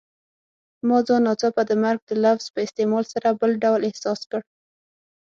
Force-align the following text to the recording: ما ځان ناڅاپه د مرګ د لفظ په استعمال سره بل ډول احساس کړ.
ما 0.87 0.97
ځان 1.07 1.21
ناڅاپه 1.27 1.61
د 1.69 1.71
مرګ 1.83 1.99
د 2.05 2.11
لفظ 2.25 2.45
په 2.53 2.59
استعمال 2.65 3.03
سره 3.13 3.37
بل 3.39 3.51
ډول 3.63 3.81
احساس 3.89 4.19
کړ. 4.31 4.41